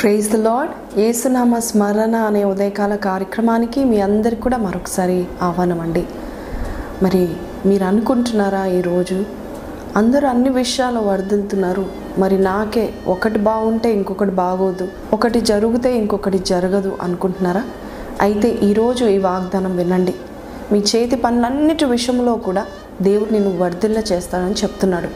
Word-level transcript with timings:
Praise 0.00 0.28
the 0.32 0.36
lord 0.44 0.70
ఏసునామ 1.06 1.54
స్మరణ 1.66 2.16
అనే 2.28 2.42
ఉదయకాల 2.50 2.94
కార్యక్రమానికి 3.06 3.80
మీ 3.90 3.98
అందరికి 4.00 4.42
కూడా 4.42 4.58
మరొకసారి 4.66 5.16
ఆహ్వానం 5.46 5.80
అండి 5.80 6.04
మరి 7.02 7.20
మీరు 7.68 7.84
అనుకుంటున్నారా 7.84 8.62
ఈరోజు? 8.78 9.18
అందరూ 9.96 10.26
అన్ని 10.28 10.50
విషయాలు 10.60 11.00
వర్ధిల్తున్నారు. 11.08 11.84
మరి 12.18 12.38
నాకే 12.48 12.84
ఒకటి 13.14 13.38
బాగుంటే 13.38 13.90
ఇంకొకటి 13.92 14.30
బాగోదు. 14.30 14.86
ఒకటి 15.12 15.40
జరిగితే 15.50 15.92
ఇంకొకటి 15.98 16.38
జరగదు 16.52 16.92
అనుకుంటున్నారా? 17.02 17.64
అయితే 18.20 18.50
ఈరోజు 18.68 19.04
ఈ 19.16 19.18
వాగ్దానం 19.30 19.76
వినండి. 19.76 20.14
మీ 20.72 20.80
చేతి 20.92 21.16
పనులన్నిటి 21.16 21.84
విషయంలో 21.96 22.36
కూడా 22.48 22.64
దేవుడు 23.08 23.32
నిన్ను 23.32 23.52
వర్ధిల్ల 23.64 23.98
చేస్తానని 24.12 24.54
చెప్తున్నాడు. 24.62 25.10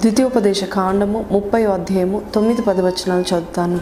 ద్వితీయోపదేశ 0.00 0.64
కాండము 0.64 1.24
ముప్పై 1.32 1.64
అధ్యాయము 1.64 2.22
తొమ్మిది 2.34 2.62
పది 2.62 2.80
వచనాలు 2.82 3.20
చదువుతాను. 3.20 3.80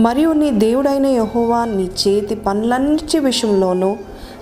మరియు 0.00 0.32
నీ 0.32 0.50
దేవుడైన 0.50 1.06
యహోవా 1.06 1.64
నీ 1.64 1.90
చేతి 2.02 2.34
పనులన్నిటి 2.34 3.18
విషయంలోనూ 3.18 3.96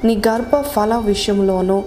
నీ 0.04 0.22
గర్భ 0.28 0.60
ఫల 0.60 0.96
విషయంలోనూ 0.96 1.82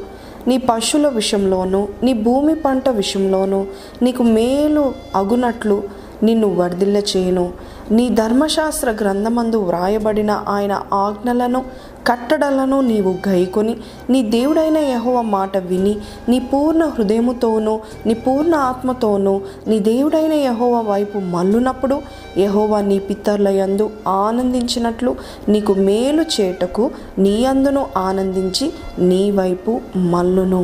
నీ 0.48 0.58
పశువుల 0.58 1.08
విషయంలోనూ 1.08 1.88
నీ 2.04 2.14
భూమి 2.14 2.56
పంట 2.56 2.90
విషయంలోనూ 2.90 3.66
నీకు 4.02 4.24
మేలు 4.24 4.94
అగునట్లు 5.16 5.84
నిన్ను 6.24 6.48
వర్ధిల్ల 6.48 6.98
చేయను 6.98 7.54
నీ 7.92 8.10
ధర్మశాస్త్ర 8.10 8.92
గ్రంథమందు 8.92 9.58
వ్రాయబడిన 9.58 10.44
ఆయన 10.48 10.82
ఆజ్ఞలను 10.94 11.66
కట్టడలను 12.08 12.82
నీవు 12.82 13.16
గైకొని 13.28 13.78
నీ 14.10 14.22
దేవుడైన 14.22 14.78
యహోవ 14.78 15.22
మాట 15.22 15.58
విని 15.58 15.98
నీ 16.30 16.40
పూర్ణ 16.40 16.86
హృదయముతోనూ 16.86 17.80
నీ 18.06 18.14
పూర్ణ 18.14 18.56
ఆత్మతోనూ 18.56 19.42
నీ 19.68 19.80
దేవుడైన 19.80 20.34
యహోవ 20.34 20.82
వైపు 20.82 21.18
మల్లునప్పుడు 21.20 22.02
యహోవ 22.38 22.82
నీ 22.82 23.00
పితరుల 23.00 23.48
యందు 23.50 23.90
ఆనందించినట్లు 24.08 25.16
నీకు 25.50 25.74
మేలు 25.74 26.22
చేటకు 26.22 26.92
నీ 27.18 27.46
అందును 27.46 27.86
ఆనందించి 27.98 28.72
నీ 29.00 29.32
వైపు 29.32 29.82
మల్లును 29.96 30.62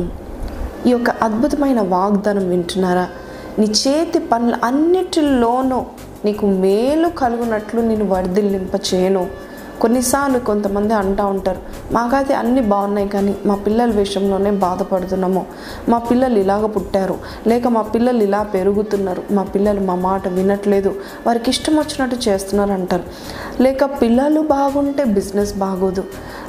ఈ 0.86 0.90
యొక్క 0.90 1.10
అద్భుతమైన 1.10 1.80
వాగ్దానం 1.80 2.48
వింటున్నారా? 2.48 3.08
నీ 3.58 3.64
చేతి 3.64 4.18
పనులు 4.18 4.56
అన్నిటిలోనూ 4.64 5.86
నీకు 6.24 6.46
మేలు 6.60 7.08
కలుగునట్లు 7.18 7.80
నేను 7.80 8.04
వర్ధిల్లింప 8.04 8.74
చేయను 8.88 9.22
కొన్నిసార్లు 9.80 10.38
కొంతమంది 10.38 10.94
అంటూ 10.94 11.26
ఉంటారు 11.26 11.58
మాకైతే 11.92 12.34
అన్నీ 12.34 12.60
బాగున్నాయి 12.60 13.08
కానీ 13.08 13.36
మా 13.46 13.54
పిల్లల 13.54 13.90
విషయంలోనే 13.90 14.50
బాధపడుతున్నాము. 14.50 15.46
మా 15.88 15.98
పిల్లలు 15.98 16.38
ఇలాగ 16.38 16.66
పుట్టారు. 16.66 17.18
లేక 17.46 17.68
మా 17.68 17.82
పిల్లలు 17.82 18.22
ఇలా 18.22 18.42
పెరుగుతున్నారు. 18.42 19.22
మా 19.30 19.42
పిల్లలు 19.42 19.80
మా 19.80 19.94
మాట 19.94 20.28
వినట్లేదు. 20.28 20.94
వారికి 21.26 21.50
ఇష్టం 21.50 21.76
వచ్చినట్టు 21.76 22.28
చేస్తున్నారు 22.28 22.72
అంటారు 22.72 23.04
లేక 23.62 23.84
పిల్లలు 23.84 24.40
బాగుంటే 24.40 25.04
బిజినెస్ 25.04 25.54
బాగోదు. 25.56 26.04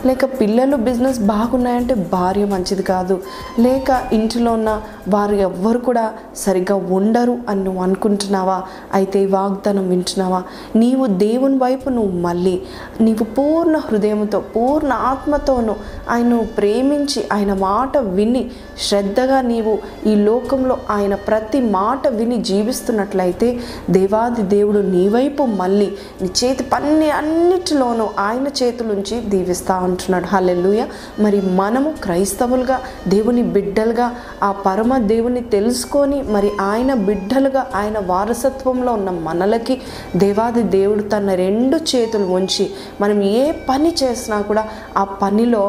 లేక 0.05 0.25
పిల్లలు 0.25 0.75
బిజినెస్ 0.77 1.19
బాగున్నాయంటే 1.19 1.93
భార్య 1.93 2.45
మంచిది 2.45 2.83
కాదు. 2.83 3.21
లేక 3.59 4.03
ఇంటిలో 4.13 4.53
ఉన్న 4.53 4.81
వారు 5.09 5.35
ఎవ్వరు 5.35 5.77
కూడా 5.77 6.13
సరిగ్గా 6.35 6.75
ఉండరు 6.75 7.37
అని 7.49 7.63
నువ్వు 7.63 7.81
అనుకుంటున్నావా? 7.81 8.63
అయితే 8.93 9.25
వాగ్దానం 9.25 9.89
వింటున్నావా? 9.89 10.43
నీవు 10.75 11.05
దేవుని 11.05 11.57
వైపు 11.57 11.89
నువ్వు 11.89 12.19
మళ్ళీ 12.19 12.61
నీ 13.01 13.14
నీకు 13.15 13.33
పూర్ణ 13.35 13.77
హృదయంతో 13.77 14.39
పూర్ణ 14.39 14.93
ఆత్మతోనూ 14.93 15.73
ఆయనను 16.09 16.37
ప్రేమించి 16.57 17.19
ఆయన 17.33 17.53
మాట 17.53 17.97
విని 17.97 18.41
శ్రద్ధగా 18.87 19.37
నీవు 19.41 19.73
ఈ 20.05 20.15
లోకంలో 20.15 20.77
ఆయన 20.89 21.15
ప్రతి 21.15 21.59
మాట 21.61 22.07
విని 22.07 22.37
జీవిస్తున్నట్లయితే 22.43 23.59
దేవాది 23.89 24.41
దేవుడు 24.41 24.79
నీ 24.79 25.03
వైపు 25.07 25.43
మళ్ళీ 25.43 25.87
నీ 26.21 26.29
చేతి 26.39 26.63
పన్ని 26.63 27.09
అన్నిటిలోనూ 27.11 28.09
ఆయన 28.19 28.47
చేతులుంచి 28.63 29.21
దీవిస్తా 29.21 29.77
ఉంటున్నాడు. 29.77 30.25
హలెల్లుయ. 30.25 30.83
మరి 31.19 31.41
మనము 31.41 31.93
క్రైస్తవులుగా 32.03 32.79
దేవుని 33.07 33.43
బిడ్డలుగా 33.55 34.09
ఆ 34.43 34.51
పరమ 34.51 34.97
దేవుని 34.97 35.41
తెలుసుకొని 35.55 36.21
మరి 36.21 36.51
ఆయన 36.61 36.93
బిడ్డలుగా 36.93 37.65
ఆయన 37.75 37.97
వారసత్వంలో 38.05 38.93
ఉన్న 38.93 39.09
మనలకి 39.09 39.77
దేవాది 40.15 40.63
దేవుడు 40.77 41.03
తన 41.03 41.33
రెండు 41.33 41.79
చేతులు 41.91 42.27
ఉంచి 42.31 42.63
మనం 43.05 43.19
ఏ 43.35 43.41
పని 43.69 43.91
చేసినా 44.03 44.37
కూడా 44.41 44.65
ఆ 44.97 45.05
పనిలో 45.21 45.63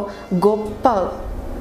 గొప్ప 0.47 0.85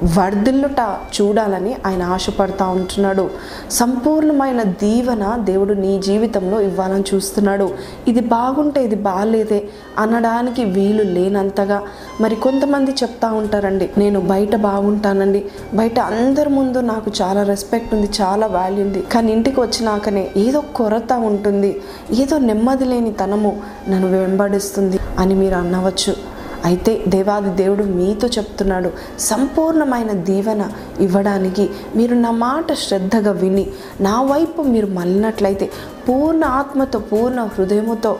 వర్ధిల్లుట 0.04 0.96
చూడాలని 1.16 1.76
ఆయన 1.86 2.02
ఆశపడతా 2.02 2.66
ఉంటున్నాడు. 2.68 3.30
సంపూర్ణమైన 3.70 4.62
దీవెన 4.62 5.36
దేవుడు 5.38 5.74
నీ 5.74 6.00
జీవితంలో 6.02 6.60
ఇవ్వాలని 6.60 7.04
చూస్తున్నాడు. 7.14 7.70
ఇది 8.08 8.20
బాగుంటే 8.20 8.84
ఇది 8.84 8.94
బాగాలేదే 8.94 9.64
అనడానికి 9.98 10.64
వీలు 10.64 11.02
లేనంతగా. 11.02 11.82
మరి 12.20 12.36
కొంతమంది 12.36 12.90
చెప్తా 12.90 13.30
ఉంటారండి 13.30 13.90
నేను 13.98 14.20
బయట 14.20 14.56
బాగుంటానండి. 14.56 15.44
బయట 15.74 15.98
అందరి 16.00 16.48
ముందు 16.48 16.78
నాకు 16.78 17.12
చాలా 17.22 17.42
రెస్పెక్ట్ 17.42 17.94
ఉంది 17.94 18.10
చాలా 18.20 18.46
వాల్యూ 18.46 18.84
ఉంది. 18.84 19.00
కానీ 19.12 19.32
ఇంటికి 19.32 19.60
వచ్చినాకనే 19.60 20.30
ఏదో 20.36 20.62
కొరత 20.76 21.12
ఉంటుంది 21.12 21.80
ఏదో 22.12 22.38
నెమ్మది 22.38 22.84
లేని 22.84 23.12
తనము 23.12 23.60
నన్ను 23.88 24.18
వెంబడిస్తుంది 24.18 24.98
అని 25.18 25.34
మీరు 25.34 25.54
అనవచ్చు. 25.54 26.35
అయితే 26.66 26.92
దేవాది 27.08 27.50
దేవుడు 27.56 27.84
మీతో 27.92 28.26
చెప్తున్నాడు 28.28 28.90
సంపూర్ణమైన 29.26 30.12
దీవెన 30.22 30.62
ఇవ్వడానికి 31.00 31.64
మీరు 31.96 32.16
నా 32.16 32.32
మాట 32.40 32.72
శ్రద్ధగా 32.82 33.32
విని 33.36 33.64
నా 34.00 34.16
వైపు 34.24 34.62
మీరు 34.68 34.90
మళ్ళినట్లయితే 34.96 35.68
పూర్ణ 36.06 36.44
ఆత్మతో 36.56 37.00
పూర్ణ 37.10 37.40
హృదయముతో 37.54 38.12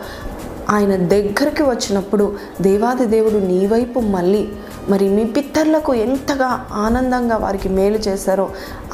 ఆయన 0.70 0.94
దగ్గరికి 1.06 1.64
వచ్చినప్పుడు 1.64 2.24
దేవాది 2.60 3.04
దేవుడు 3.06 3.38
నీ 3.46 3.58
వైపు 3.66 3.98
మళ్ళీ 4.10 4.40
మరి 4.88 5.06
మీ 5.08 5.24
పిత్తర్లకు 5.26 5.92
ఎంతగా 6.02 6.48
ఆనందంగా 6.80 7.36
వారికి 7.36 7.68
మేలు 7.68 7.98
చేశారో 7.98 8.46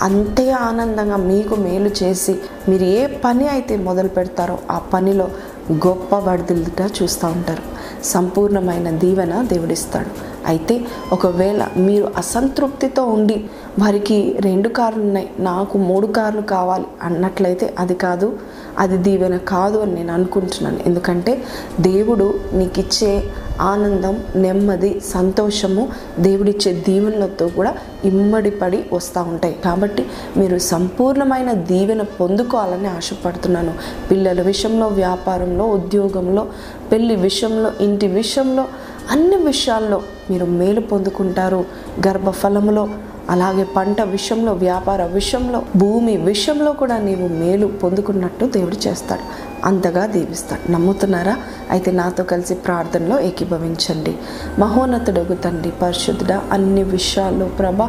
అంతే 0.02 0.46
ఆనందంగా 0.62 1.18
మీకు 1.24 1.54
మేలు 1.64 1.90
చేసి 2.00 2.34
మీరు 2.68 2.86
ఏ 2.94 3.00
పని 3.24 3.46
అయితే 3.48 3.76
మొదలు 3.82 4.10
పెడతారో 4.10 4.56
ఆ 4.70 4.78
పనిలో 4.92 5.26
గొప్ప 5.72 6.14
వడిదిల్లుగా 6.14 6.90
చూస్తూ 7.02 7.28
ఉంటారు. 7.28 7.64
సంపూర్ణమైన 8.04 8.90
దీవెన 8.90 9.42
దేవుడిస్తాడు. 9.42 10.32
అయితే 10.46 10.80
ఒకవేళ 11.12 11.68
మీరు 11.76 12.12
అసంతృప్తితో 12.16 13.04
ఉండి 13.04 13.44
వారికి 13.78 14.38
రెండు 14.40 14.68
కార్లు 14.68 15.02
ఉన్నాయి 15.02 15.30
నాకు 15.40 15.78
మూడు 15.78 16.06
కార్లు 16.06 16.42
కావాలి 16.42 16.84
అన్నట్లయితే 17.02 17.74
అది 17.78 17.94
కాదు 17.94 18.38
అది 18.78 18.96
దీవెన 18.96 19.36
కాదు 19.36 19.78
అని 19.78 19.94
నేను 19.94 20.12
అనుకుంటున్నాను. 20.12 20.80
ఎందుకంటే 20.86 21.42
దేవుడు 21.80 22.34
నీకు 22.52 22.80
ఇచ్చే 22.80 23.24
ఆనందం 23.62 24.14
నెమ్మది 24.36 24.90
సంతోషము 25.00 25.88
దేవుడిచ్చే 26.18 26.72
దీవెనలతో 26.88 27.48
కూడా 27.48 27.74
ఇమ్మడిపడి 28.04 28.84
వస్తూ 28.92 29.22
ఉంటాయి. 29.22 29.56
కాబట్టి 29.64 30.06
మీరు 30.36 30.58
సంపూర్ణమైన 30.58 31.52
దీవెన 31.52 32.02
పొందుకోవాలని 32.02 32.86
ఆశపడుతున్నాను. 32.86 33.74
పిల్లల 34.10 34.42
విషయంలో 34.42 34.86
వ్యాపారంలో 34.86 35.66
ఉద్యోగంలో 35.66 36.46
పెళ్ళి 36.92 37.16
విషయంలో 37.16 37.72
ఇంటి 37.80 38.06
విషయంలో 38.06 38.64
అన్ని 39.10 39.36
విషయాల్లో 39.36 40.02
మీరు 40.30 40.46
మేలు 40.46 40.80
పొందుకుంటారు. 40.80 41.64
గర్భఫలములో 42.06 42.88
అలాగే 43.30 43.64
పంట 43.64 44.00
విషయంలో 44.02 44.52
వ్యాపార 44.52 45.04
విషయంలో 45.04 45.62
భూమి 45.76 46.16
విషయంలో 46.16 46.72
కూడా 46.72 46.98
నీవు 46.98 47.28
మేలు 47.28 47.66
పొందుకున్నట్టు 47.66 48.46
దేవుడు 48.46 48.88
చేస్తాడు. 48.88 49.20
అంతగా 49.66 50.06
దీవిస్తాడు. 50.06 50.72
నమ్ముతున్నారా? 50.72 51.36
అయితే 51.70 51.90
నాతో 51.90 52.24
కలిసి 52.24 52.54
ప్రార్థనలో 52.54 53.20
ఏకీభవించండి. 53.20 54.14
మహోన్నతుడగు 54.58 55.34
తండ్రి 55.34 55.70
పరిశుద్ధుడ 55.70 56.40
అన్ని 56.52 56.82
విషయాల్లో 56.82 57.46
ప్రభ 57.46 57.82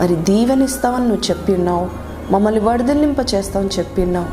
మరి 0.00 0.16
దీవెనిస్తావని 0.16 1.08
నువ్వు 1.08 1.30
చెప్పి 1.30 1.54
ఉన్నావు. 1.54 1.88
మమ్మల్ని 2.30 2.60
వడదిల్లింప 2.60 3.16
చేస్తావని 3.34 3.68
చెప్పి 3.78 4.02
ఉన్నావు. 4.02 4.26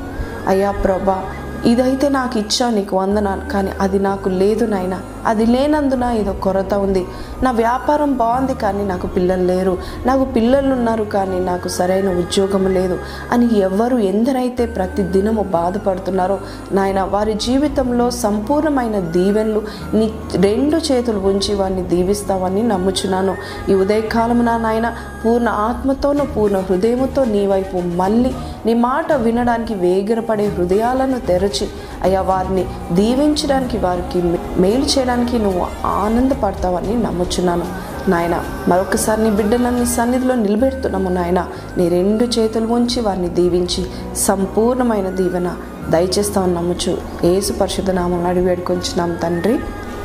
అయ్యా 0.47 0.71
ప్రభా 0.71 1.25
ఇదైతే 1.65 2.09
నాకు 2.09 2.39
ఇచ్చా 2.39 2.69
నీకు 2.69 2.97
వందనాను 2.97 3.49
కానీ 3.49 3.71
అది 3.81 3.99
నాకు 3.99 4.29
లేదు 4.29 4.65
నాయన. 4.65 5.01
అది 5.25 5.45
లేనందున 5.45 6.03
ఏదో 6.03 6.33
కొరత 6.33 6.73
ఉంది. 6.73 7.05
నా 7.45 7.51
వ్యాపారం 7.61 8.11
బాగుంది 8.21 8.55
కానీ 8.63 8.83
నాకు 8.91 9.07
పిల్లలు 9.15 9.45
లేరు. 9.51 9.73
నాకు 10.09 10.25
పిల్లలు 10.35 10.71
ఉన్నారు 10.77 11.05
కానీ 11.15 11.37
నాకు 11.49 11.67
సరైన 11.77 12.09
ఉద్యోగం 12.21 12.63
లేదు 12.77 12.97
అని 13.33 13.47
ఎవరు 13.67 13.97
ఎందరైతే 14.11 14.65
ప్రతి 14.77 15.03
దినము 15.15 15.43
బాధపడుతున్నారో 15.57 16.37
నాయన 16.77 17.01
వారి 17.13 17.33
జీవితంలో 17.45 18.07
సంపూర్ణమైన 18.23 18.99
దీవెనలు 19.15 19.61
నీ 19.97 20.07
రెండు 20.47 20.79
చేతులు 20.87 21.21
ఉంచి 21.31 21.53
వారిని 21.55 21.83
దీవిస్తావని 21.93 22.63
నమ్ముచున్నాను. 22.73 23.35
ఈ 23.71 23.75
ఉదయకాలమున 23.83 24.51
నాయన 24.65 24.87
పూర్ణ 25.23 25.49
ఆత్మతోనూ 25.67 26.23
పూర్ణ 26.35 26.57
హృదయముతో 26.69 27.21
నీ 27.35 27.43
వైపు 27.47 27.77
మళ్ళీ 28.01 28.31
నీ 28.65 28.73
మాట 28.87 29.13
వినడానికి 29.25 29.73
వేగిరపడే 29.83 30.47
హృదయాలను 30.57 31.19
తెరచి 31.29 31.67
అయ్యా 32.05 32.21
వారిని 32.21 32.63
దీవించడానికి 32.95 33.77
వారికి 33.77 34.19
మేలు 34.61 34.85
చేయడానికి 34.93 35.35
నువ్వు 35.39 35.63
ఆనందపడతావని 36.01 36.95
నమ్ముచున్నాను 37.41 37.85
నాయన 38.09 38.43
మరొకసారి 38.67 39.23
నీ 39.23 39.29
బిడ్డలన్నీ 39.29 39.85
సన్నిధిలో 39.85 40.35
నిలబెడుతున్నాము 40.35 41.09
నాయన. 41.09 41.47
నీ 41.77 41.89
రెండు 41.89 42.23
చేతులు 42.23 42.65
ఉంచి 42.65 43.01
వారిని 43.01 43.29
దీవించి 43.29 43.85
సంపూర్ణమైన 44.15 45.09
దీవెన 45.09 45.55
దయచేస్తామని 45.89 46.53
నమ్ముచు 46.53 46.97
ఏసు 47.23 47.53
పరిశుద్ధ 47.53 47.91
నామం 47.91 48.27
అడిగి 48.27 48.45
వేడుకొంచున్నాం 48.45 49.15
తండ్రి. 49.23 49.59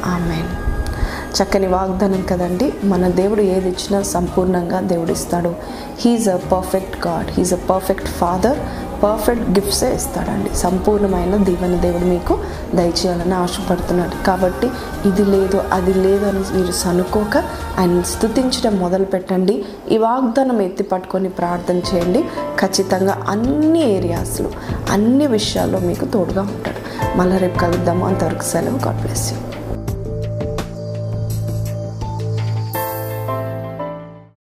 ఆమెన్. 0.07 0.71
చక్కని 1.43 1.67
వాగ్దానం 1.67 2.23
కదండి. 2.31 2.73
మన 2.85 3.09
దేవుడు 3.09 3.41
ఏది 3.41 3.69
ఇచ్చినా 3.69 4.03
సంపూర్ణంగా 4.03 4.81
దేవుడు 4.81 5.13
ఇస్తాడు 5.13 5.55
he is 5.99 6.29
a 6.29 6.37
perfect 6.37 7.07
God 7.07 7.27
he is 7.31 7.53
a 7.53 7.57
perfect 7.57 8.07
father 8.07 8.59
perfect 9.03 9.51
గిఫ్ట్సే 9.51 9.95
ఇస్తాడండి. 9.95 10.57
సంపూర్ణమైన 10.57 11.37
దీవెన 11.37 11.75
దేవుడు 11.75 12.05
మీకు 12.05 12.40
దయచేయాలని 12.75 13.35
ఆశపడుతున్నాడు 13.35 14.27
కాబట్టి 14.27 14.67
ఇది 15.09 15.25
లేదు 15.25 15.63
అది 15.73 15.95
లేదు 15.95 16.27
అని 16.27 16.57
మీరు 16.57 16.73
సనుకోక 16.73 17.37
ఆయన 17.79 18.03
స్థుతించడం 18.03 18.77
మొదలు 18.77 19.05
పెట్టండి 19.05 19.65
ఈ 19.91 19.99
వాగ్దానం 19.99 20.63
ఎత్తి 20.63 20.83
పట్టుకొని 20.83 21.29
ప్రార్థన 21.29 21.77
చేయండి. 21.77 22.25
ఖచ్చితంగా 22.61 23.27
అన్ని 23.29 23.93
ఏరియాస్లో 23.93 24.51
అన్ని 24.91 25.27
విషయాల్లో 25.27 25.79
మీకు 25.79 26.05
తోడుగా 26.05 26.43
ఉంటాడు. 26.43 26.81
మళ్ళీ 27.19 27.37
రేపు 27.37 27.59
కలుద్దాము. 27.59 28.07
అంతవరకు 28.07 28.43
సెలవు. 28.43 28.87
God 28.87 29.01
bless 29.01 29.33
you 29.33 29.39